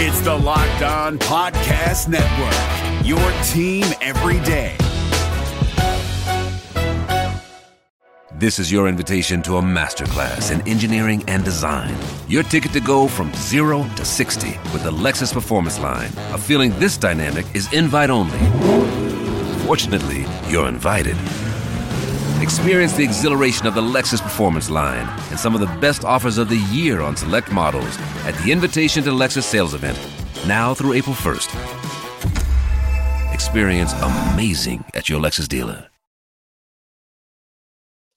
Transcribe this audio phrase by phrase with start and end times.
[0.00, 4.76] It's the Locked On Podcast Network, your team every day.
[8.36, 11.96] This is your invitation to a masterclass in engineering and design.
[12.28, 16.12] Your ticket to go from zero to 60 with the Lexus Performance Line.
[16.30, 18.38] A feeling this dynamic is invite only.
[19.66, 21.16] Fortunately, you're invited.
[22.48, 26.48] Experience the exhilaration of the Lexus Performance line and some of the best offers of
[26.48, 29.98] the year on select models at the Invitation to Lexus sales event,
[30.46, 31.52] now through April 1st.
[33.34, 33.92] Experience
[34.32, 35.88] amazing at your Lexus dealer.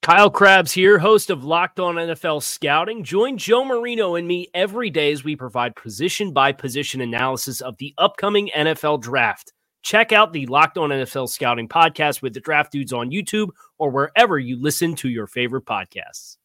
[0.00, 3.04] Kyle Crabbs here, host of Locked On NFL Scouting.
[3.04, 7.76] Join Joe Marino and me every day as we provide position by position analysis of
[7.76, 9.52] the upcoming NFL draft.
[9.82, 13.90] Check out the Locked On NFL Scouting podcast with the Draft Dudes on YouTube or
[13.90, 16.36] wherever you listen to your favorite podcasts.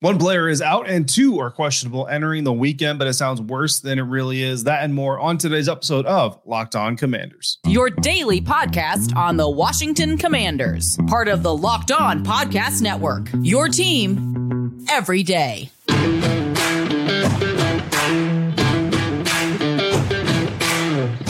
[0.00, 3.80] One player is out and two are questionable entering the weekend, but it sounds worse
[3.80, 4.64] than it really is.
[4.64, 7.58] That and more on today's episode of Locked On Commanders.
[7.66, 13.28] Your daily podcast on the Washington Commanders, part of the Locked On Podcast Network.
[13.40, 15.70] Your team every day.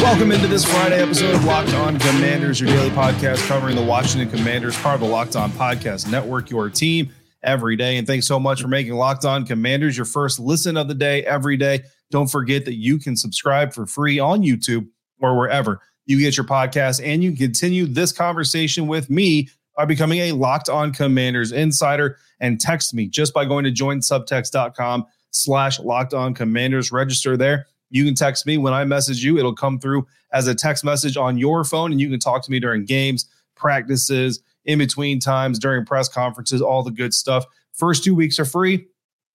[0.05, 4.28] Welcome into this Friday episode of Locked On Commanders, your daily podcast covering the Washington
[4.28, 7.08] Commanders, part of the Locked On Podcast Network, your team
[7.42, 7.96] every day.
[7.96, 11.24] And thanks so much for making Locked On Commanders your first listen of the day
[11.24, 11.84] every day.
[12.11, 14.86] Don't forget that you can subscribe for free on YouTube
[15.22, 17.00] or wherever you get your podcast.
[17.02, 22.18] And you can continue this conversation with me by becoming a Locked On Commanders insider
[22.41, 26.92] and text me just by going to joinsubtext.com slash Locked On Commanders.
[26.92, 29.39] Register there you can text me when I message you.
[29.39, 32.51] It'll come through as a text message on your phone, and you can talk to
[32.51, 37.45] me during games, practices, in between times, during press conferences, all the good stuff.
[37.73, 38.89] First two weeks are free.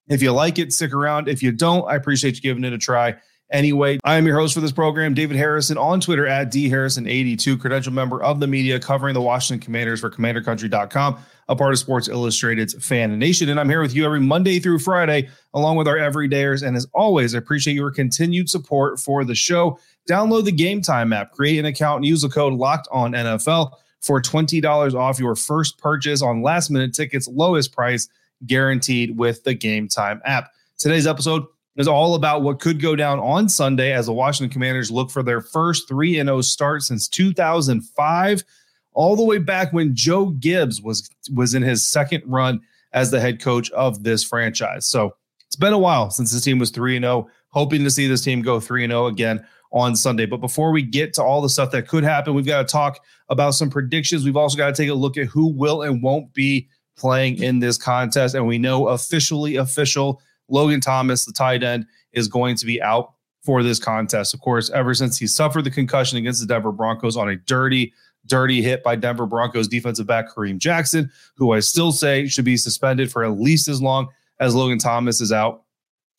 [0.08, 1.26] If you like it, stick around.
[1.26, 3.14] If you don't, I appreciate you giving it a try.
[3.52, 7.92] Anyway, I am your host for this program, David Harrison, on Twitter at dharrison82, credential
[7.92, 11.18] member of the media covering the Washington Commanders for CommanderCountry.com
[11.50, 13.48] a part of Sports Illustrated's Fan Nation.
[13.48, 16.64] And I'm here with you every Monday through Friday, along with our everydayers.
[16.64, 19.76] And as always, I appreciate your continued support for the show.
[20.08, 23.72] Download the Game Time app, create an account, and use the code Locked On NFL
[24.00, 28.08] for $20 off your first purchase on last minute tickets, lowest price
[28.46, 30.52] guaranteed with the Game Time app.
[30.78, 31.44] Today's episode
[31.76, 35.22] is all about what could go down on Sunday as the Washington Commanders look for
[35.22, 38.44] their first 3 0 start since 2005
[38.92, 42.60] all the way back when Joe Gibbs was was in his second run
[42.92, 44.86] as the head coach of this franchise.
[44.86, 45.14] So
[45.46, 47.28] it's been a while since this team was 3 0.
[47.48, 50.26] Hoping to see this team go 3 0 again on Sunday.
[50.26, 53.00] But before we get to all the stuff that could happen, we've got to talk
[53.28, 54.24] about some predictions.
[54.24, 57.60] We've also got to take a look at who will and won't be playing in
[57.60, 58.34] this contest.
[58.34, 63.14] And we know officially official Logan Thomas, the tight end, is going to be out
[63.42, 64.34] for this contest.
[64.34, 67.92] Of course, ever since he suffered the concussion against the Denver Broncos on a dirty
[68.26, 72.56] dirty hit by Denver Broncos defensive back Kareem Jackson, who I still say should be
[72.56, 74.08] suspended for at least as long
[74.40, 75.62] as Logan Thomas is out.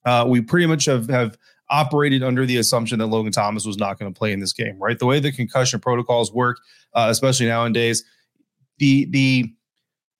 [0.03, 1.37] Uh, we pretty much have, have
[1.69, 4.77] operated under the assumption that Logan Thomas was not going to play in this game,
[4.79, 4.97] right?
[4.97, 6.57] The way the concussion protocols work,
[6.93, 8.03] uh, especially nowadays,
[8.79, 9.53] the the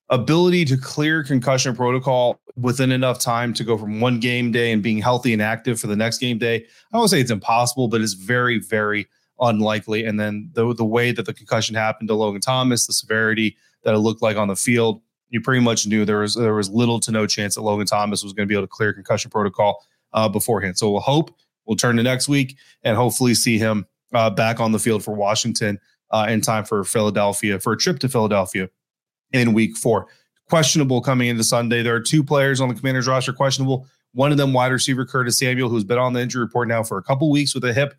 [0.08, 4.82] ability to clear concussion protocol within enough time to go from one game day and
[4.82, 6.56] being healthy and active for the next game day.
[6.92, 9.08] I don't say it's impossible, but it's very, very
[9.40, 10.04] unlikely.
[10.04, 13.94] And then the the way that the concussion happened to Logan Thomas, the severity that
[13.94, 17.00] it looked like on the field, you pretty much knew there was there was little
[17.00, 19.84] to no chance that Logan Thomas was going to be able to clear concussion protocol
[20.12, 20.78] uh, beforehand.
[20.78, 21.34] So we'll hope
[21.66, 25.14] we'll turn to next week and hopefully see him uh, back on the field for
[25.14, 25.80] Washington
[26.10, 28.68] uh, in time for Philadelphia for a trip to Philadelphia
[29.32, 30.08] in Week Four.
[30.52, 31.82] Questionable coming into Sunday.
[31.82, 33.86] There are two players on the Commanders roster questionable.
[34.12, 36.98] One of them, wide receiver Curtis Samuel, who's been on the injury report now for
[36.98, 37.94] a couple weeks with a hip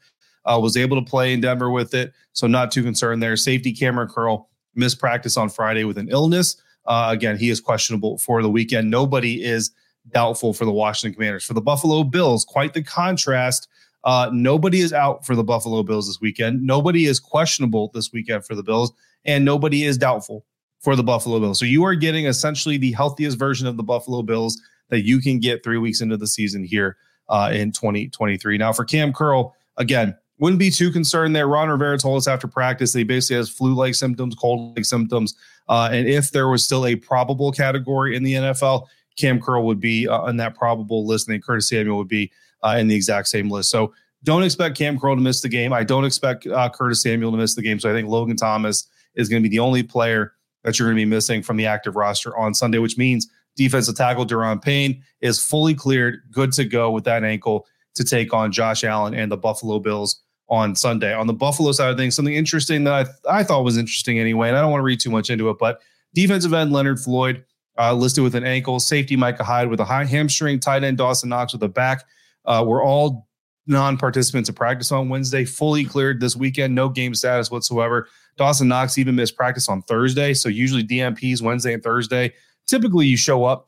[0.45, 2.13] uh, was able to play in Denver with it.
[2.33, 3.35] So not too concerned there.
[3.37, 6.55] Safety Kamren Curl missed practice on Friday with an illness.
[6.85, 8.91] Uh, again, he is questionable for the weekend.
[8.91, 9.71] Nobody is
[10.11, 11.45] doubtful for the Washington Commanders.
[11.45, 13.67] For the Buffalo Bills, quite the contrast.
[14.03, 16.61] Uh, nobody is out for the Buffalo Bills this weekend.
[16.61, 18.93] Nobody is questionable this weekend for the Bills,
[19.25, 20.45] and nobody is doubtful
[20.83, 21.57] for the Buffalo Bills.
[21.57, 25.39] So you are getting essentially the healthiest version of the Buffalo Bills that you can
[25.39, 26.97] get three weeks into the season here
[27.29, 28.57] uh, in 2023.
[28.57, 31.47] Now, for Cam Curl, again, wouldn't be too concerned there.
[31.47, 35.35] Ron Rivera told us after practice that he basically has flu-like symptoms, cold-like symptoms,
[35.69, 38.87] uh, and if there was still a probable category in the NFL,
[39.17, 42.29] Cam Curl would be uh, on that probable list, and then Curtis Samuel would be
[42.61, 43.69] uh, in the exact same list.
[43.69, 43.93] So
[44.23, 45.71] don't expect Cam Curl to miss the game.
[45.71, 47.79] I don't expect uh, Curtis Samuel to miss the game.
[47.79, 50.33] So I think Logan Thomas is going to be the only player
[50.63, 53.95] that you're going to be missing from the active roster on Sunday, which means defensive
[53.95, 58.51] tackle Daron Payne is fully cleared, good to go with that ankle to take on
[58.51, 61.13] Josh Allen and the Buffalo Bills on Sunday.
[61.13, 64.49] On the Buffalo side of things, something interesting that I, I thought was interesting anyway,
[64.49, 65.81] and I don't want to read too much into it, but
[66.13, 67.43] defensive end Leonard Floyd
[67.77, 71.29] uh, listed with an ankle, safety Micah Hyde with a high hamstring, tight end Dawson
[71.29, 72.05] Knox with a back.
[72.45, 73.27] Uh, we're all
[73.65, 78.07] non-participants of practice on Wednesday, fully cleared this weekend, no game status whatsoever.
[78.37, 82.33] Dawson Knox even missed practice on Thursday, so usually DNPs Wednesday and Thursday.
[82.65, 83.67] Typically, you show up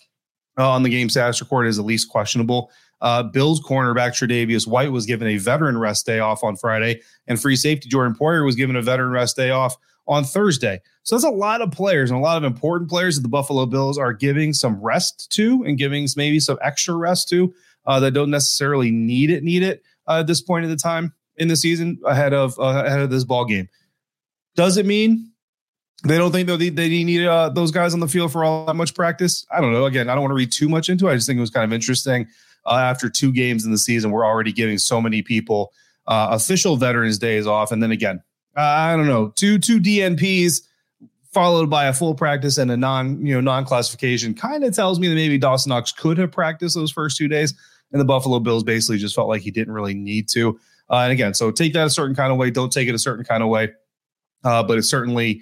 [0.57, 2.71] uh, on the game status report is at least questionable.
[3.01, 7.39] Uh, Bills cornerback Tre'Davious White was given a veteran rest day off on Friday, and
[7.39, 9.75] free safety Jordan Poyer was given a veteran rest day off
[10.07, 10.81] on Thursday.
[11.03, 13.65] So that's a lot of players and a lot of important players that the Buffalo
[13.65, 17.53] Bills are giving some rest to and giving maybe some extra rest to
[17.85, 21.13] uh, that don't necessarily need it, need it uh, at this point in the time
[21.37, 23.67] in the season ahead of uh, ahead of this ball game.
[24.55, 25.31] Does it mean
[26.03, 28.75] they don't think they, they need uh, those guys on the field for all that
[28.75, 29.45] much practice?
[29.51, 29.85] I don't know.
[29.85, 31.11] Again, I don't want to read too much into it.
[31.11, 32.27] I just think it was kind of interesting.
[32.65, 35.71] Uh, after two games in the season, we're already giving so many people
[36.07, 38.21] uh, official Veterans Days off, and then again,
[38.55, 40.61] I don't know, two two DNPs
[41.35, 44.99] followed by a full practice and a non you know non classification kind of tells
[44.99, 47.53] me that maybe Dawson Knox could have practiced those first two days,
[47.91, 50.59] and the Buffalo Bills basically just felt like he didn't really need to.
[50.89, 52.99] Uh, and again, so take that a certain kind of way, don't take it a
[52.99, 53.71] certain kind of way,
[54.45, 55.41] uh, but it certainly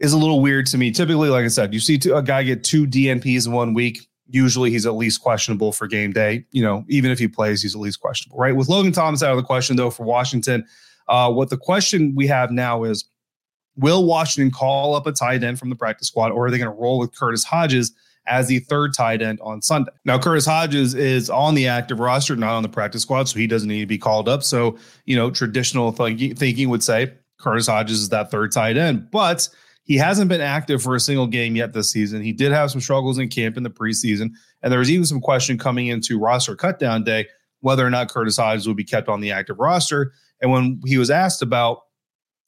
[0.00, 0.90] is a little weird to me.
[0.90, 4.08] Typically, like I said, you see a guy get two DNPs in one week.
[4.30, 6.44] Usually, he's at least questionable for game day.
[6.50, 8.54] You know, even if he plays, he's at least questionable, right?
[8.54, 10.66] With Logan Thomas out of the question, though, for Washington,
[11.08, 13.08] uh, what the question we have now is
[13.76, 16.70] Will Washington call up a tight end from the practice squad, or are they going
[16.70, 17.92] to roll with Curtis Hodges
[18.26, 19.92] as the third tight end on Sunday?
[20.04, 23.46] Now, Curtis Hodges is on the active roster, not on the practice squad, so he
[23.46, 24.42] doesn't need to be called up.
[24.42, 24.76] So,
[25.06, 29.48] you know, traditional thinking would say Curtis Hodges is that third tight end, but
[29.84, 32.22] he hasn't been active for a single game yet this season.
[32.22, 34.30] He did have some struggles in camp in the preseason,
[34.62, 37.26] and there was even some question coming into roster cutdown day
[37.60, 40.12] whether or not Curtis Hodges would be kept on the active roster.
[40.40, 41.80] And when he was asked about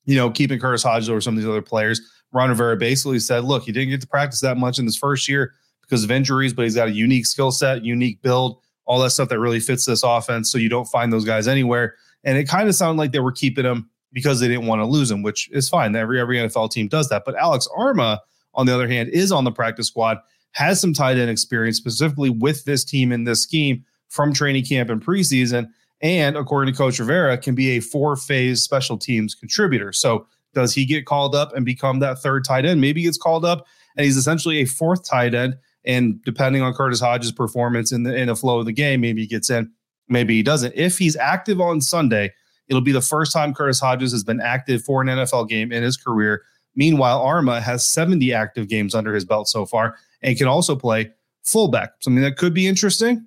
[0.04, 2.00] you know, keeping Curtis Hodges over some of these other players.
[2.32, 5.28] Ron Rivera basically said, look, he didn't get to practice that much in his first
[5.28, 5.52] year
[5.82, 9.28] because of injuries, but he's got a unique skill set, unique build, all that stuff
[9.28, 10.50] that really fits this offense.
[10.50, 11.94] So you don't find those guys anywhere.
[12.24, 14.86] And it kind of sounded like they were keeping him because they didn't want to
[14.86, 15.94] lose him, which is fine.
[15.94, 17.22] Every every NFL team does that.
[17.24, 18.18] But Alex Armah,
[18.54, 20.18] on the other hand, is on the practice squad,
[20.52, 24.90] has some tight end experience specifically with this team in this scheme from training camp
[24.90, 25.68] and preseason
[26.02, 29.92] and according to Coach Rivera, can be a four phase special teams contributor.
[29.92, 32.80] So does he get called up and become that third tight end?
[32.80, 33.66] Maybe he gets called up
[33.96, 35.56] and he's essentially a fourth tight end.
[35.84, 39.22] And depending on Curtis Hodges' performance in the in the flow of the game, maybe
[39.22, 39.70] he gets in,
[40.08, 40.74] maybe he doesn't.
[40.74, 42.32] If he's active on Sunday,
[42.70, 45.82] it'll be the first time Curtis Hodges has been active for an NFL game in
[45.82, 46.42] his career.
[46.76, 51.10] Meanwhile, Armah has 70 active games under his belt so far and can also play
[51.42, 51.94] fullback.
[52.00, 53.26] Something that could be interesting.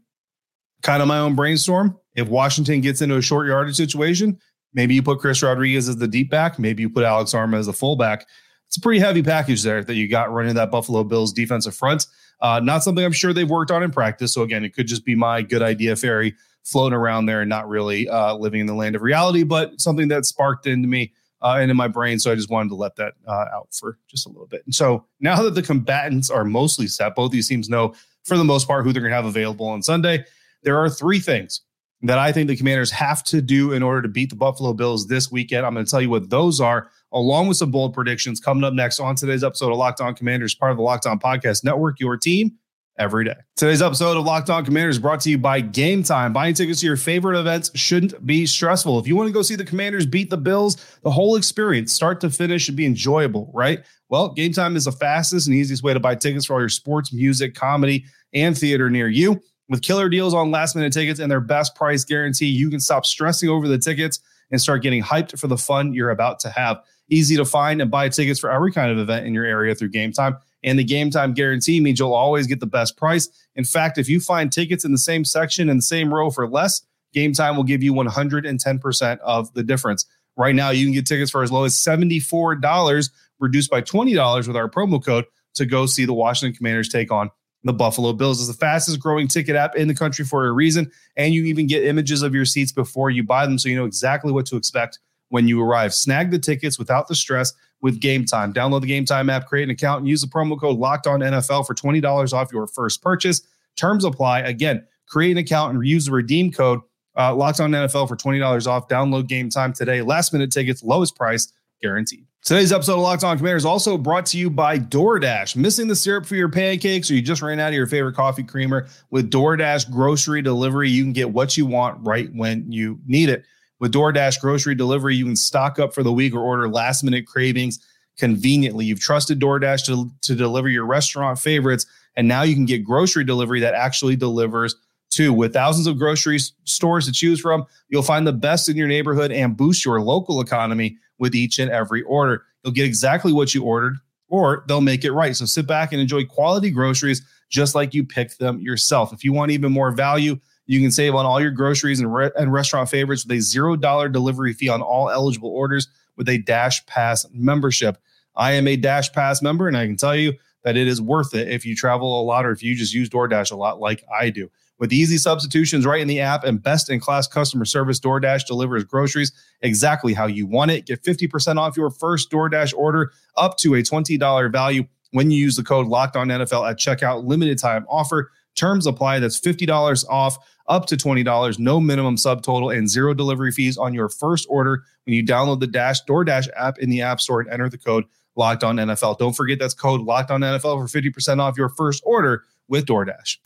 [0.82, 2.00] Kind of my own brainstorm.
[2.16, 4.40] If Washington gets into a short yardage situation,
[4.74, 7.66] maybe you put Chris Rodriguez as the deep back, maybe you put Alex Armah as
[7.66, 8.26] the fullback.
[8.68, 12.08] It's a pretty heavy package there that you got running that Buffalo Bills defensive front.
[12.42, 14.34] Uh, not something I'm sure they've worked on in practice.
[14.34, 17.68] So again, it could just be my good idea fairy floating around there and not
[17.68, 21.58] really uh, living in the land of reality, but something that sparked into me uh,
[21.60, 22.20] and in my brain.
[22.20, 24.64] So I just wanted to let that uh, out for just a little bit.
[24.66, 27.94] And so now that the combatants are mostly set, both these teams know
[28.24, 30.26] for the most part who they're going to have available on Sunday.
[30.64, 31.62] There are three things
[32.04, 35.08] that I think the Commanders have to do in order to beat the Buffalo Bills
[35.08, 35.66] this weekend.
[35.66, 38.74] I'm going to tell you what those are, along with some bold predictions coming up
[38.74, 42.00] next on today's episode of Locked On Commanders, part of the Locked On Podcast Network,
[42.00, 42.58] your team
[42.98, 43.36] every day.
[43.56, 46.34] Today's episode of Locked On Commanders brought to you by Game Time.
[46.34, 49.00] Buying tickets to your favorite events shouldn't be stressful.
[49.00, 52.22] If you want to go see the Commanders beat the Bills, the whole experience, start
[52.22, 53.84] to finish, should be enjoyable, right?
[54.10, 56.70] Well, Game Time is the fastest and easiest way to buy tickets for all your
[56.70, 59.42] sports, music, comedy, and theater near you.
[59.70, 63.06] With killer deals on last minute tickets and their best price guarantee, you can stop
[63.06, 64.20] stressing over the tickets
[64.52, 66.82] and start getting hyped for the fun you're about to have.
[67.10, 69.90] Easy to find and buy tickets for every kind of event in your area through
[69.90, 70.38] Game Time.
[70.64, 73.30] And the Game Time guarantee means you'll always get the best price.
[73.56, 76.48] In fact, if you find tickets in the same section in the same row for
[76.48, 76.82] less,
[77.14, 80.06] Game Time will give you 110% of the difference.
[80.36, 84.56] Right now, you can get tickets for as low as $74, reduced by $20 with
[84.56, 87.30] our promo code to go see the Washington Commanders take on
[87.64, 90.92] the Buffalo Bills is the fastest growing ticket app in the country for a reason.
[91.16, 93.86] And you even get images of your seats before you buy them so you know
[93.86, 95.94] exactly what to expect when you arrive.
[95.94, 97.54] Snag the tickets without the stress
[97.84, 98.54] with Game Time.
[98.54, 101.20] Download the Game Time app, create an account, and use the promo code Locked On
[101.20, 103.42] NFL for $20 off your first purchase.
[103.76, 104.40] Terms apply.
[104.40, 106.80] Again, create an account and use the redeem code
[107.18, 108.88] uh, Locked On NFL for $20 off.
[108.88, 110.02] Download Game Time today.
[110.02, 112.26] Last minute tickets, lowest price guaranteed.
[112.42, 115.58] Today's episode of Locked On Commanders also brought to you by DoorDash.
[115.58, 118.44] Missing the syrup for your pancakes or you just ran out of your favorite coffee
[118.44, 118.88] creamer?
[119.12, 123.44] With DoorDash grocery delivery, you can get what you want right when you need it.
[123.84, 127.28] With DoorDash grocery delivery, you can stock up for the week or order last minute
[127.28, 127.86] cravings
[128.18, 128.86] conveniently.
[128.86, 131.86] You've trusted DoorDash to, to deliver your restaurant favorites,
[132.16, 134.78] and now you can get grocery delivery that actually delivers
[135.10, 135.34] too.
[135.34, 139.34] With thousands of grocery stores to choose from, you'll find the best in your neighborhood
[139.34, 142.46] and boost your local economy with each and every order.
[142.64, 143.98] You'll get exactly what you ordered,
[144.30, 145.36] or they'll make it right.
[145.36, 149.12] So sit back and enjoy quality groceries just like you picked them yourself.
[149.12, 152.32] If you want even more value, you can save on all your groceries and, re-
[152.38, 156.86] and restaurant favorites with a $0 delivery fee on all eligible orders with a Dash
[156.86, 157.98] Pass membership.
[158.36, 161.36] I am a Dash Pass member, and I can tell you that it is worth
[161.36, 164.04] it if you travel a lot or if you just use DoorDash a lot like
[164.14, 164.50] I do.
[164.80, 168.84] With easy substitutions right in the app and best in class customer service, DoorDash delivers
[168.84, 170.88] groceries exactly how you want it.
[170.88, 175.56] Get 50% off your first DoorDash order up to a $20 value when you use
[175.56, 177.24] the code Locked On NFL at checkout.
[177.26, 178.32] Limited time offer.
[178.56, 179.20] Terms apply.
[179.20, 184.10] That's $50 off up to $20, no minimum subtotal, and zero delivery fees on your
[184.10, 187.70] first order when you download the Dash DoorDash app in the App Store and enter
[187.70, 188.06] the code
[188.36, 189.20] Locked On NFL.
[189.20, 193.38] Don't forget that's code Locked On NFL for 50% off your first order with DoorDash.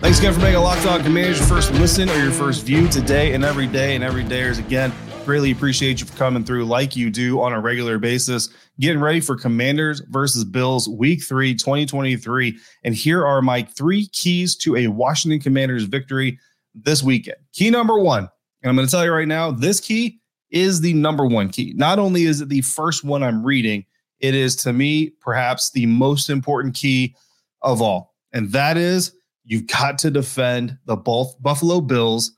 [0.00, 3.34] Thanks again for making Locked On Commanders your first listen or your first view today
[3.34, 4.92] and every day and every day is again.
[5.30, 8.48] Greatly appreciate you for coming through like you do on a regular basis.
[8.80, 12.58] Getting ready for Commanders versus Bills week three, 2023.
[12.82, 16.36] And here are my three keys to a Washington Commanders victory
[16.74, 17.36] this weekend.
[17.52, 18.28] Key number one,
[18.62, 20.18] and I'm going to tell you right now, this key
[20.50, 21.74] is the number one key.
[21.76, 23.84] Not only is it the first one I'm reading,
[24.18, 27.14] it is to me perhaps the most important key
[27.62, 28.16] of all.
[28.32, 32.32] And that is You've got to defend the Buffalo Bills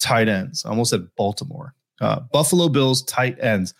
[0.00, 0.64] tight ends.
[0.64, 1.74] I almost said Baltimore.
[2.00, 3.74] Uh, Buffalo Bills tight ends.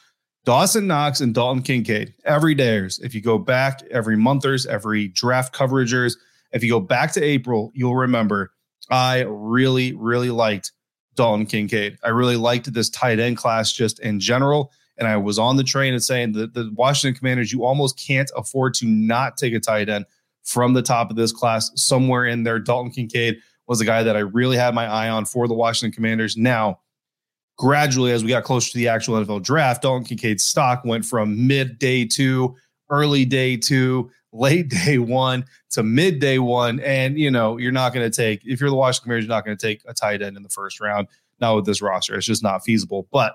[0.44, 3.02] Dawson Knox and Dalton Kincaid, every dayers.
[3.02, 6.16] If you go back every monthers, every draft coveragers,
[6.52, 8.52] if you go back to April, you'll remember
[8.90, 10.72] I really, really liked
[11.14, 11.98] Dalton Kincaid.
[12.02, 14.72] I really liked this tight end class just in general.
[14.96, 18.30] And I was on the train and saying that the Washington Commanders, you almost can't
[18.37, 20.06] afford to not take a tight end
[20.42, 22.58] from the top of this class somewhere in there.
[22.58, 25.94] Dalton Kincaid was a guy that I really had my eye on for the Washington
[25.94, 26.37] Commanders.
[26.37, 26.80] Now,
[27.58, 31.46] gradually, as we got closer to the actual NFL draft, Dalton Kincaid's stock went from
[31.46, 32.56] mid day two,
[32.88, 36.80] early day two, late day one to mid day one.
[36.80, 39.44] And, you know, you're not going to take, if you're the Washington Commanders, you're not
[39.44, 41.08] going to take a tight end in the first round.
[41.40, 42.16] Not with this roster.
[42.16, 43.06] It's just not feasible.
[43.12, 43.34] But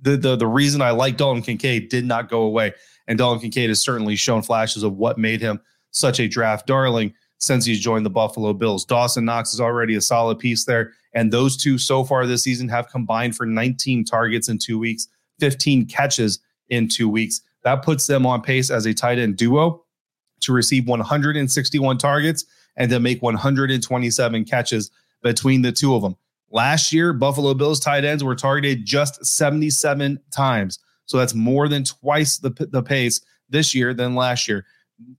[0.00, 2.74] the, the, the reason I like Dalton Kincaid did not go away.
[3.08, 5.60] And Dalton Kincaid has certainly shown flashes of what made him
[5.90, 8.84] such a draft darling since he's joined the Buffalo Bills.
[8.84, 10.92] Dawson Knox is already a solid piece there.
[11.12, 15.08] And those two so far this season have combined for 19 targets in two weeks,
[15.40, 17.40] 15 catches in two weeks.
[17.62, 19.84] That puts them on pace as a tight end duo
[20.40, 22.44] to receive 161 targets
[22.76, 24.90] and to make 127 catches
[25.22, 26.16] between the two of them.
[26.50, 30.78] Last year, Buffalo Bills tight ends were targeted just 77 times.
[31.06, 34.64] So that's more than twice the, the pace this year than last year.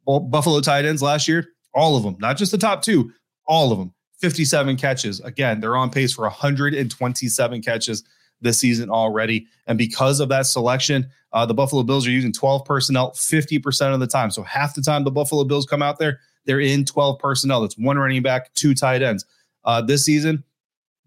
[0.06, 3.14] Buffalo tight ends last year, all of them, not just the top two,
[3.46, 5.20] all of them, 57 catches.
[5.22, 8.04] Again, they're on pace for 127 catches
[8.42, 9.48] this season already.
[9.68, 14.00] And because of that selection, uh, the Buffalo Bills are using 12 personnel 50% of
[14.00, 14.32] the time.
[14.32, 17.62] So half the time the Buffalo Bills come out there, they're in 12 personnel.
[17.62, 19.26] That's one running back, two tight ends.
[19.64, 20.44] Uh, this season,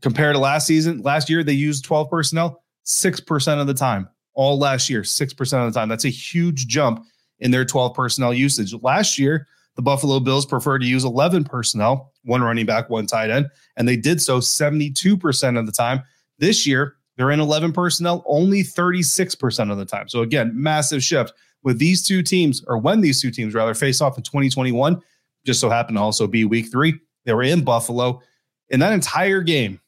[0.02, 4.08] compared to last season, last year they used 12 personnel 6% of the time.
[4.34, 5.88] All last year, 6% of the time.
[5.88, 7.04] That's a huge jump
[7.40, 8.72] in their 12 personnel usage.
[8.82, 9.48] Last year,
[9.80, 13.88] the Buffalo Bills prefer to use 11 personnel, one running back, one tight end, and
[13.88, 16.02] they did so 72% of the time.
[16.36, 20.06] This year, they're in 11 personnel only 36% of the time.
[20.06, 21.32] So again, massive shift
[21.62, 25.00] with these two teams, or when these two teams rather face off in 2021,
[25.46, 27.00] just so happened to also be week three.
[27.24, 28.20] They were in Buffalo.
[28.68, 29.80] In that entire game,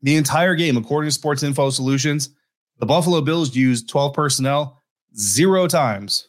[0.00, 2.30] the entire game, according to Sports Info Solutions,
[2.78, 4.80] the Buffalo Bills used 12 personnel
[5.16, 6.28] zero times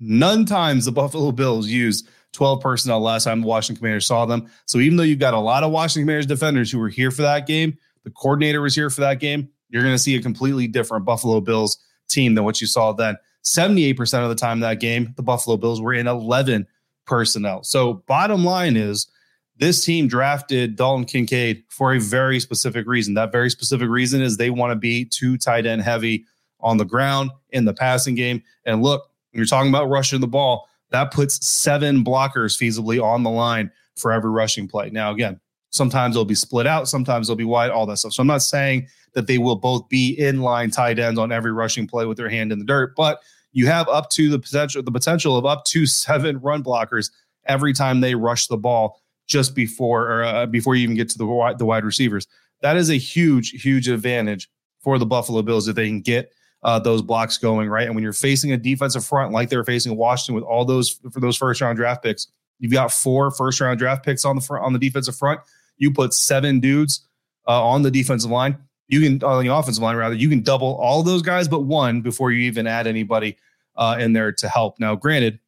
[0.00, 4.50] None times the Buffalo Bills used 12 personnel last time the Washington Commanders saw them.
[4.66, 7.22] So even though you've got a lot of Washington Commanders defenders who were here for
[7.22, 10.66] that game, the coordinator was here for that game, you're going to see a completely
[10.66, 13.16] different Buffalo Bills team than what you saw then.
[13.44, 16.66] 78% of the time that game, the Buffalo Bills were in 11
[17.06, 17.64] personnel.
[17.64, 19.08] So bottom line is
[19.56, 23.14] this team drafted Dalton Kincaid for a very specific reason.
[23.14, 26.26] That very specific reason is they want to be too tight end heavy
[26.60, 28.42] on the ground in the passing game.
[28.64, 33.30] And look, you're talking about rushing the ball, that puts seven blockers feasibly on the
[33.30, 34.90] line for every rushing play.
[34.90, 35.40] Now, again,
[35.70, 36.88] Sometimes they'll be split out.
[36.88, 38.12] Sometimes they'll be wide, all that stuff.
[38.12, 41.52] So I'm not saying that they will both be in line tight ends on every
[41.52, 43.20] rushing play with their hand in the dirt, but
[43.52, 47.10] you have up to the potential the potential of up to seven run blockers
[47.46, 51.18] every time they rush the ball just before or uh, before you even get to
[51.18, 52.26] the wide, the wide receivers.
[52.62, 54.48] That is a huge huge advantage
[54.80, 57.86] for the Buffalo Bills if they can get uh, those blocks going right.
[57.86, 61.00] And when you're facing a defensive front like they were facing Washington with all those
[61.12, 64.42] for those first round draft picks, you've got four first round draft picks on the
[64.42, 65.40] front on the defensive front.
[65.76, 67.06] You put seven dudes
[67.46, 68.58] uh, on the defensive line.
[68.88, 70.14] You can on the offensive line rather.
[70.14, 73.36] You can double all those guys but one before you even add anybody
[73.76, 74.80] uh, in there to help.
[74.80, 75.38] Now, granted,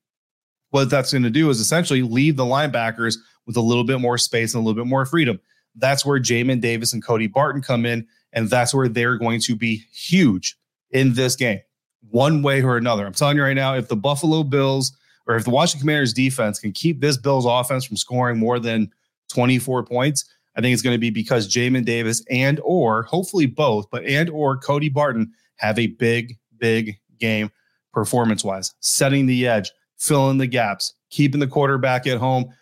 [0.71, 4.19] what that's going to do is essentially leave the linebackers with a little bit more
[4.19, 5.41] space and a little bit more freedom.
[5.75, 9.57] That's where Jamin Davis and Cody Barton come in, and that's where they're going to
[9.57, 10.57] be huge
[10.91, 11.61] in this game,
[12.11, 13.07] one way or another.
[13.07, 14.93] I'm telling you right now, if the Buffalo Bills
[15.27, 18.91] or if the Washington Commanders defense can keep this Bills offense from scoring more than
[19.33, 20.25] 24 points,
[20.57, 24.29] I think it's going to be because Jamin Davis and or hopefully both, but and
[24.31, 27.51] or Cody Barton have a big, big game
[27.93, 32.53] performance wise, setting the edge, filling the gaps, keeping the quarterback at home,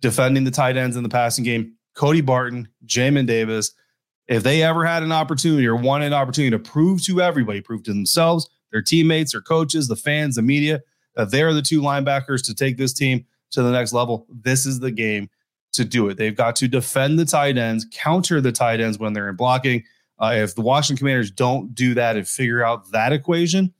[0.00, 1.74] defending the tight ends in the passing game.
[1.94, 3.72] Cody Barton, Jamin Davis,
[4.28, 7.84] if they ever had an opportunity or wanted an opportunity to prove to everybody, prove
[7.84, 10.82] to themselves, their teammates, their coaches, the fans, the media,
[11.14, 14.80] that they're the two linebackers to take this team to the next level, this is
[14.80, 15.30] the game
[15.72, 16.16] to do it.
[16.16, 19.84] They've got to defend the tight ends, counter the tight ends when they're in blocking.
[20.18, 23.72] Uh, if the Washington Commanders don't do that and figure out that equation,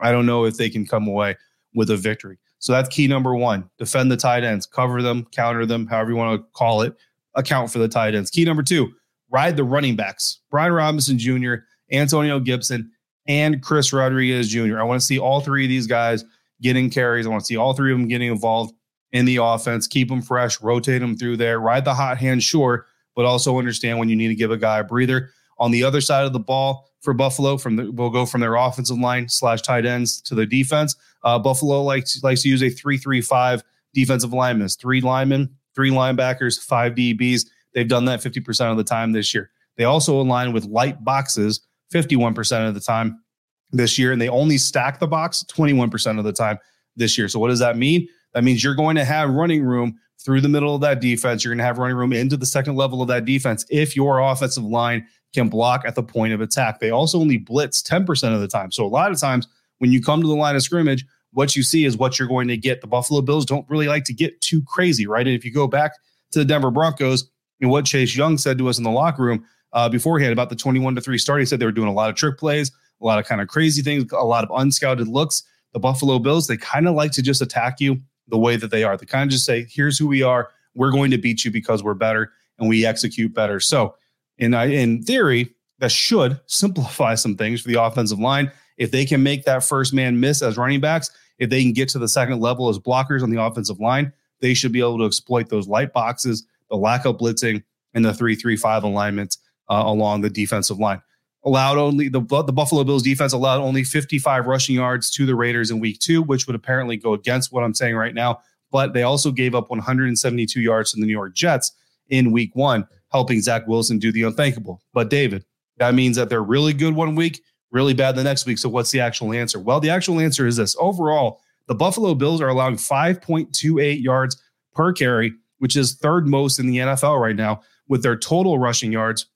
[0.00, 1.36] I don't know if they can come away
[1.74, 2.38] with a victory.
[2.58, 6.16] So that's key number one defend the tight ends, cover them, counter them, however you
[6.16, 6.94] want to call it,
[7.34, 8.30] account for the tight ends.
[8.30, 8.92] Key number two
[9.32, 11.54] ride the running backs, Brian Robinson Jr.,
[11.90, 12.90] Antonio Gibson,
[13.26, 14.78] and Chris Rodriguez Jr.
[14.78, 16.24] I want to see all three of these guys
[16.60, 17.26] getting carries.
[17.26, 18.74] I want to see all three of them getting involved
[19.12, 22.86] in the offense, keep them fresh, rotate them through there, ride the hot hand, sure,
[23.14, 25.30] but also understand when you need to give a guy a breather.
[25.58, 27.58] On the other side of the ball, for Buffalo.
[27.58, 30.96] From the, we'll go from their offensive line slash tight ends to their defense.
[31.22, 33.62] Uh, Buffalo likes likes to use a three three five
[33.92, 37.46] defensive linemen, three linemen, three linebackers, five DBs.
[37.74, 39.50] They've done that fifty percent of the time this year.
[39.76, 43.22] They also align with light boxes fifty one percent of the time
[43.70, 46.58] this year, and they only stack the box twenty one percent of the time
[46.96, 47.28] this year.
[47.28, 48.08] So what does that mean?
[48.34, 51.44] That means you're going to have running room through the middle of that defense.
[51.44, 54.20] You're going to have running room into the second level of that defense if your
[54.20, 56.80] offensive line can block at the point of attack.
[56.80, 58.70] They also only blitz 10% of the time.
[58.70, 61.62] So a lot of times when you come to the line of scrimmage, what you
[61.62, 62.82] see is what you're going to get.
[62.82, 65.26] The Buffalo Bills don't really like to get too crazy, right?
[65.26, 65.92] And if you go back
[66.32, 67.30] to the Denver Broncos
[67.68, 70.94] what Chase Young said to us in the locker room uh, beforehand about the 21
[70.94, 72.70] to 3 start, he said they were doing a lot of trick plays,
[73.00, 75.42] a lot of kind of crazy things, a lot of unscouted looks.
[75.72, 78.84] The Buffalo Bills, they kind of like to just attack you the way that they
[78.84, 78.96] are.
[78.96, 80.50] They kind of just say, here's who we are.
[80.74, 83.60] We're going to beat you because we're better and we execute better.
[83.60, 83.94] So
[84.38, 88.50] in in theory, that should simplify some things for the offensive line.
[88.78, 91.88] If they can make that first man miss as running backs, if they can get
[91.90, 95.04] to the second level as blockers on the offensive line, they should be able to
[95.04, 97.62] exploit those light boxes, the lack of blitzing,
[97.94, 99.36] and the three-three-five alignment
[99.68, 101.00] uh, along the defensive line.
[101.44, 105.70] Allowed only the the Buffalo Bills defense allowed only 55 rushing yards to the Raiders
[105.70, 108.40] in Week Two, which would apparently go against what I'm saying right now.
[108.72, 111.72] But they also gave up 172 yards to the New York Jets
[112.08, 114.80] in Week One helping Zach Wilson do the unthinkable.
[114.92, 115.44] But David,
[115.76, 118.58] that means that they're really good one week, really bad the next week.
[118.58, 119.58] So what's the actual answer?
[119.60, 120.74] Well, the actual answer is this.
[120.78, 124.42] Overall, the Buffalo Bills are allowing 5.28 yards
[124.74, 128.90] per carry, which is third most in the NFL right now, with their total rushing
[128.90, 129.26] yards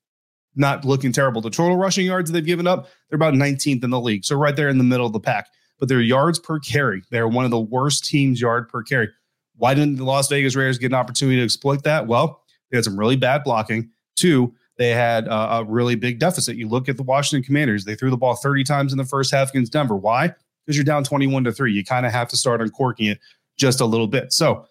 [0.56, 1.40] not looking terrible.
[1.40, 4.24] The total rushing yards they've given up, they're about 19th in the league.
[4.24, 5.46] So right there in the middle of the pack.
[5.78, 9.08] But their yards per carry, they're one of the worst teams yard per carry.
[9.54, 12.08] Why didn't the Las Vegas Raiders get an opportunity to exploit that?
[12.08, 13.90] Well, they had some really bad blocking.
[14.16, 16.56] Two, they had a really big deficit.
[16.56, 19.30] You look at the Washington Commanders; they threw the ball 30 times in the first
[19.30, 19.94] half against Denver.
[19.94, 20.34] Why?
[20.64, 21.72] Because you're down 21 to three.
[21.72, 23.20] You kind of have to start uncorking it
[23.56, 24.32] just a little bit.
[24.32, 24.66] So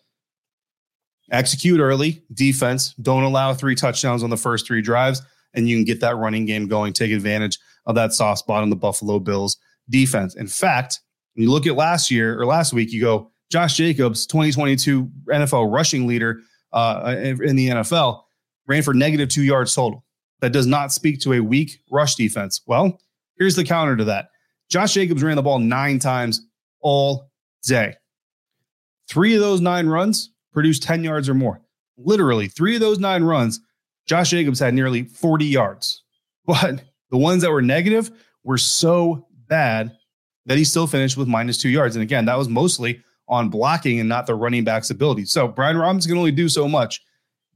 [1.31, 2.93] execute early, defense.
[3.01, 5.21] Don't allow three touchdowns on the first three drives,
[5.53, 6.93] and you can get that running game going.
[6.93, 9.57] Take advantage of that soft spot on the Buffalo Bills
[9.89, 10.35] defense.
[10.35, 10.99] In fact,
[11.33, 15.71] when you look at last year or last week, you go Josh Jacobs, 2022 NFL
[15.71, 16.41] rushing leader
[16.73, 18.23] uh, in the NFL,
[18.67, 20.03] ran for negative two yards total.
[20.41, 22.61] That does not speak to a weak rush defense.
[22.67, 22.99] Well,
[23.37, 24.29] here's the counter to that
[24.69, 26.45] Josh Jacobs ran the ball nine times
[26.81, 27.31] all
[27.63, 27.95] day.
[29.07, 31.61] Three of those nine runs produced 10 yards or more.
[31.97, 33.59] Literally, three of those nine runs,
[34.07, 36.01] Josh Jacobs had nearly 40 yards.
[36.47, 38.11] But the ones that were negative
[38.43, 39.97] were so bad
[40.45, 41.95] that he still finished with minus two yards.
[41.95, 45.25] And again, that was mostly on blocking and not the running back's ability.
[45.25, 47.01] So Brian Robinson can only do so much.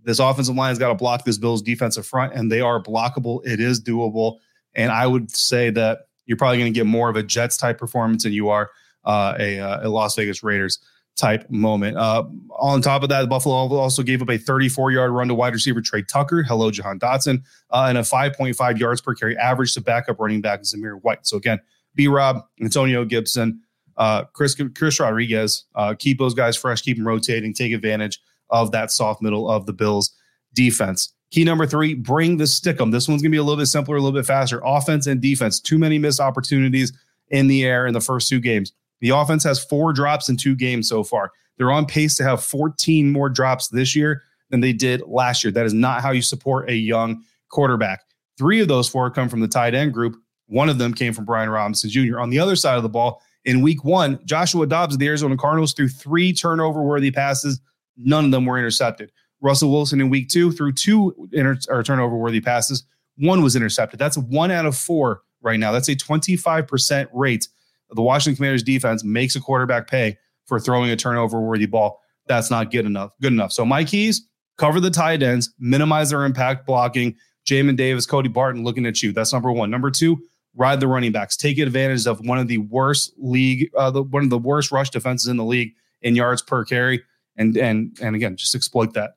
[0.04, 3.46] This offensive line has got to block this Bills defensive front, and they are blockable.
[3.46, 4.40] It is doable.
[4.74, 7.78] And I would say that you're probably going to get more of a Jets type
[7.78, 8.72] performance than you are
[9.06, 10.80] uh, a, uh, a Las Vegas Raiders
[11.20, 11.98] type moment.
[11.98, 12.24] Uh,
[12.58, 15.82] on top of that, Buffalo also gave up a 34 yard run to wide receiver
[15.82, 16.44] Tre Tucker.
[16.44, 20.62] Hello, Jahan Dotson, uh, and a 5.5 yards per carry average to backup running back
[20.62, 21.28] Zamir White.
[21.28, 21.60] So again,
[21.96, 23.62] B Rob, Antonio Gibson,
[23.98, 28.72] uh, Chris Chris Rodriguez, uh, keep those guys fresh, keep them rotating, take advantage of
[28.72, 30.14] that soft middle of the Bills
[30.54, 31.14] defense.
[31.32, 32.90] Key number three, bring the stick 'em.
[32.90, 34.62] This one's gonna be a little bit simpler, a little bit faster.
[34.66, 35.60] Offense and defense.
[35.60, 36.92] Too many missed opportunities
[37.30, 38.74] in the air in the first two games.
[39.02, 41.32] The offense has four drops in two games so far.
[41.58, 45.52] They're on pace to have 14 more drops this year than they did last year.
[45.52, 48.02] That is not how you support a young quarterback.
[48.38, 50.16] Three of those four come from the tight end group.
[50.48, 52.20] One of them came from Brian Robinson Jr.
[52.20, 55.38] On the other side of the ball, in week one, Joshua Dobbs of the Arizona
[55.38, 57.60] Cardinals threw three turnover worthy passes.
[57.98, 59.12] None of them were intercepted.
[59.42, 62.84] Russell Wilson in week two threw two inter- or turnover worthy passes.
[63.18, 64.00] One was intercepted.
[64.00, 65.72] That's one out of four right now.
[65.72, 67.48] That's a 25% rate
[67.92, 72.00] the Washington Commanders defense makes a quarterback pay for throwing a turnover worthy ball.
[72.28, 73.12] That's not good enough.
[73.22, 73.52] Good enough.
[73.52, 77.16] So my keys cover the tight ends, minimize their impact blocking.
[77.46, 79.12] Jamin Davis, Cody Barton looking at you.
[79.12, 79.72] That's number one.
[79.72, 80.20] Number two,
[80.56, 81.36] ride the running backs.
[81.36, 84.90] Take advantage of one of the worst league, uh, the, one of the worst rush
[84.90, 87.04] defenses in the league in yards per carry,
[87.38, 89.12] and and and again, just exploit that.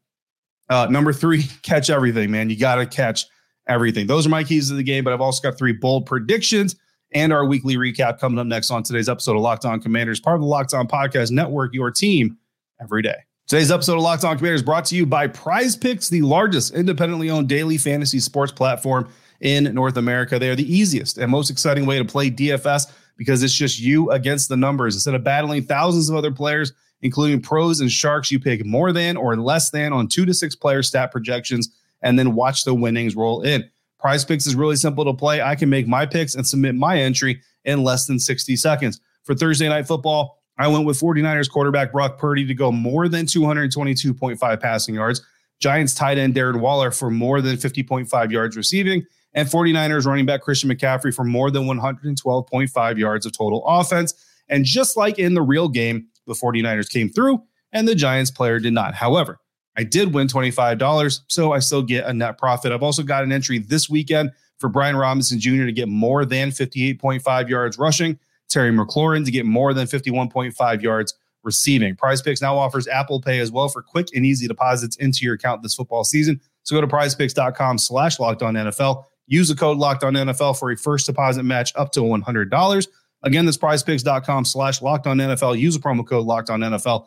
[0.71, 2.49] Uh, number three, catch everything, man.
[2.49, 3.27] You got to catch
[3.69, 4.07] everything.
[4.07, 6.77] Those are my keys to the game, but I've also got three bold predictions
[7.15, 10.37] and our weekly recap coming up next on today's episode of Locked On Commanders, part
[10.37, 12.37] of the Locked On Podcast Network, your team
[12.81, 13.17] every day.
[13.47, 17.31] Today's episode of Locked On Commanders brought to you by Prize Picks, the largest independently
[17.31, 19.09] owned daily fantasy sports platform
[19.41, 20.39] in North America.
[20.39, 24.11] They are the easiest and most exciting way to play DFS because it's just you
[24.11, 24.95] against the numbers.
[24.95, 26.73] Instead of battling thousands of other players,
[27.03, 30.55] including pros and sharks, you pick more than or less than on two to six
[30.55, 31.69] player stat projections
[32.03, 33.69] and then watch the winnings roll in.
[34.03, 35.41] Prize Picks is really simple to play.
[35.41, 39.01] I can make my picks and submit my entry in less than 60 seconds.
[39.23, 43.27] For Thursday night football, I went with 49ers quarterback Brock Purdy to go more than
[43.27, 45.23] 222.5 passing yards,
[45.61, 50.43] Giants tight end Darren Waller for more than 50.5 yards receiving, and 49ers running back
[50.43, 54.15] Christian McCaffrey for more than 112.5 yards of total offense.
[54.49, 57.41] And just like in the real game, the 49ers came through
[57.73, 58.95] and the Giants player did not.
[58.95, 59.39] However,
[59.77, 62.73] I did win $25, so I still get a net profit.
[62.73, 65.65] I've also got an entry this weekend for Brian Robinson Jr.
[65.65, 71.15] to get more than 58.5 yards rushing, Terry McLaurin to get more than 51.5 yards
[71.43, 71.97] receiving.
[71.97, 75.35] Prize Picks now offers Apple Pay as well for quick and easy deposits into your
[75.35, 76.41] account this football season.
[76.63, 79.05] So go to prizepicks.com slash locked on NFL.
[79.27, 82.87] Use the code locked on NFL for a first deposit match up to $100.
[83.25, 85.59] Again, that's prizepicks.com slash locked on NFL.
[85.59, 87.07] Use the promo code locked on NFL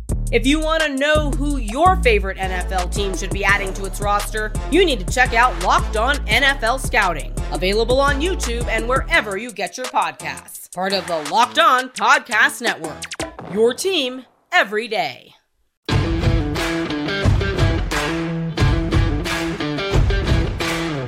[0.31, 3.99] If you want to know who your favorite NFL team should be adding to its
[3.99, 9.35] roster, you need to check out Locked On NFL Scouting, available on YouTube and wherever
[9.35, 10.73] you get your podcasts.
[10.73, 13.03] Part of the Locked On Podcast Network.
[13.51, 15.33] Your team every day.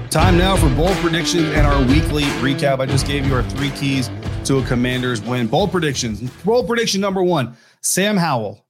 [0.09, 2.81] Time now for bold predictions and our weekly recap.
[2.81, 4.11] I just gave you our three keys
[4.43, 5.47] to a Commanders win.
[5.47, 6.29] Bold predictions.
[6.43, 8.62] Bold prediction number one Sam Howell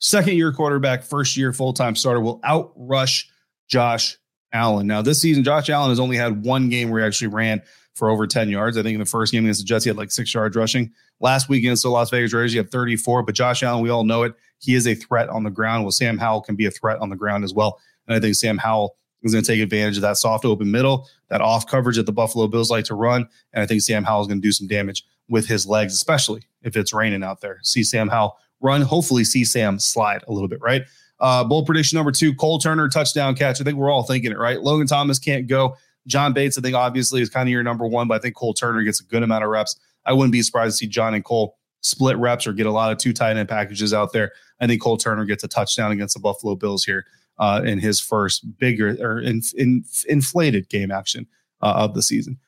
[0.00, 3.26] second year quarterback, first year full time starter, will outrush
[3.68, 4.18] Josh
[4.52, 4.86] Allen.
[4.86, 7.62] Now, this season, Josh Allen has only had one game where he actually ran
[7.94, 8.76] for over 10 yards.
[8.76, 10.92] I think in the first game against the Jets, he had like six yards rushing.
[11.20, 13.22] Last week against the Las Vegas Raiders, he had 34.
[13.22, 14.34] But Josh Allen, we all know it.
[14.58, 15.84] He is a threat on the ground.
[15.84, 17.78] Well, Sam Howell can be a threat on the ground as well.
[18.06, 21.08] And I think Sam Howell is going to take advantage of that soft open middle,
[21.28, 23.28] that off coverage that the Buffalo Bills like to run.
[23.52, 26.42] And I think Sam Howell is going to do some damage with his legs, especially
[26.62, 27.60] if it's raining out there.
[27.62, 28.82] See Sam Howell run.
[28.82, 30.82] Hopefully, see Sam slide a little bit, right?
[31.18, 33.60] Uh, bold prediction number two: Cole Turner touchdown catch.
[33.60, 34.60] I think we're all thinking it, right?
[34.60, 35.76] Logan Thomas can't go.
[36.06, 38.54] John Bates, I think, obviously is kind of your number one, but I think Cole
[38.54, 39.78] Turner gets a good amount of reps.
[40.06, 42.92] I wouldn't be surprised to see John and Cole split reps or get a lot
[42.92, 44.32] of two tight end packages out there.
[44.60, 47.04] I think Cole Turner gets a touchdown against the Buffalo Bills here
[47.38, 51.26] uh, in his first bigger or in, in, inflated game action
[51.62, 52.38] uh, of the season.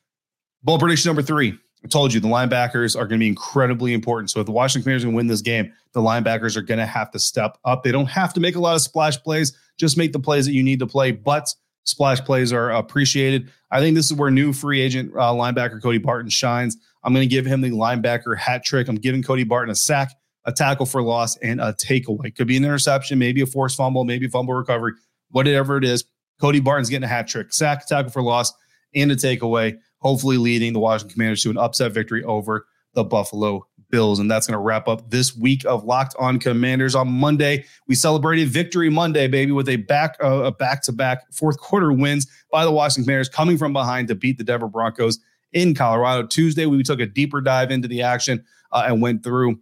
[0.63, 4.31] Bold prediction number three: I told you the linebackers are going to be incredibly important.
[4.31, 7.11] So if the Washington Commanders can win this game, the linebackers are going to have
[7.11, 7.83] to step up.
[7.83, 10.53] They don't have to make a lot of splash plays, just make the plays that
[10.53, 11.11] you need to play.
[11.11, 11.53] But
[11.85, 13.51] Splash plays are appreciated.
[13.71, 16.77] I think this is where new free agent uh, linebacker Cody Barton shines.
[17.03, 18.87] I'm going to give him the linebacker hat trick.
[18.87, 20.11] I'm giving Cody Barton a sack,
[20.45, 22.33] a tackle for loss, and a takeaway.
[22.33, 24.93] Could be an interception, maybe a forced fumble, maybe fumble recovery,
[25.31, 26.05] whatever it is.
[26.39, 28.53] Cody Barton's getting a hat trick, sack, tackle for loss,
[28.95, 33.65] and a takeaway, hopefully leading the Washington Commanders to an upset victory over the Buffalo
[33.89, 34.19] Bills.
[34.19, 36.93] And that's going to wrap up this week of Locked On Commanders.
[36.93, 41.31] On Monday, we celebrated Victory Monday, baby, with a back uh, a back to back
[41.33, 45.19] fourth quarter wins by the Washington Commanders, coming from behind to beat the Denver Broncos
[45.53, 46.27] in Colorado.
[46.27, 49.59] Tuesday, we took a deeper dive into the action uh, and went through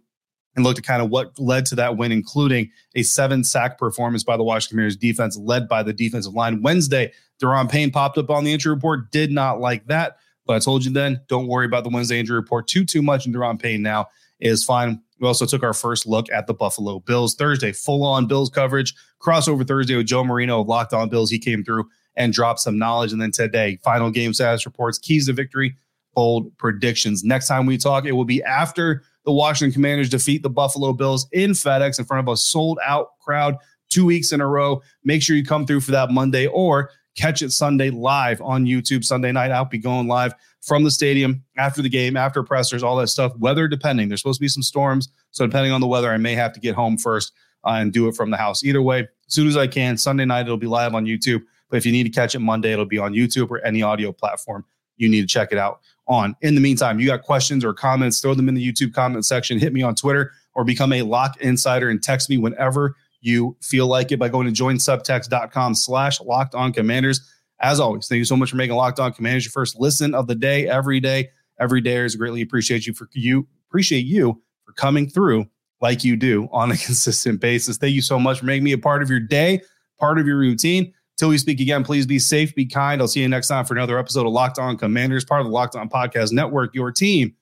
[0.56, 4.24] and looked at kind of what led to that win, including a seven sack performance
[4.24, 6.62] by the Washington Commanders defense, led by the defensive line.
[6.62, 9.10] Wednesday, Daron Payne popped up on the injury report.
[9.10, 10.16] Did not like that.
[10.46, 13.26] But I told you then, don't worry about the Wednesday injury report too, too much.
[13.26, 14.06] And Daron Payne now
[14.40, 15.00] is fine.
[15.20, 18.92] We also took our first look at the Buffalo Bills Thursday, full on Bills coverage,
[19.20, 21.30] crossover Thursday with Joe Marino of Locked On Bills.
[21.30, 23.12] He came through and dropped some knowledge.
[23.12, 25.76] And then today, final game status reports, keys to victory,
[26.14, 27.22] bold predictions.
[27.22, 31.28] Next time we talk, it will be after the Washington Commanders defeat the Buffalo Bills
[31.32, 33.56] in FedEx in front of a sold out crowd
[33.88, 34.82] two weeks in a row.
[35.04, 39.04] Make sure you come through for that Monday or catch it Sunday live on YouTube.
[39.04, 42.96] Sunday night, I'll be going live from the stadium after the game, after pressers, all
[42.96, 44.08] that stuff, weather depending.
[44.08, 45.08] There's supposed to be some storms.
[45.30, 47.32] So, depending on the weather, I may have to get home first
[47.64, 48.62] uh, and do it from the house.
[48.62, 51.42] Either way, as soon as I can, Sunday night, it'll be live on YouTube.
[51.68, 54.12] But if you need to catch it Monday, it'll be on YouTube or any audio
[54.12, 54.64] platform
[55.02, 56.36] you need to check it out on.
[56.40, 59.58] In the meantime, you got questions or comments, throw them in the YouTube comment section,
[59.58, 63.86] hit me on Twitter, or become a lock insider and text me whenever you feel
[63.86, 67.20] like it by going to joinsubtext.com slash locked on commanders.
[67.60, 70.26] As always, thank you so much for making Locked On Commanders your first listen of
[70.26, 71.30] the day every day.
[71.60, 75.46] Every day is greatly appreciate you for you appreciate you for coming through
[75.80, 77.78] like you do on a consistent basis.
[77.78, 79.62] Thank you so much for making me a part of your day,
[79.98, 80.92] part of your routine.
[81.18, 83.00] Till we speak again, please be safe, be kind.
[83.00, 85.52] I'll see you next time for another episode of Locked On Commanders, part of the
[85.52, 87.36] Locked On Podcast Network, your team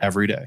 [0.00, 0.46] every day.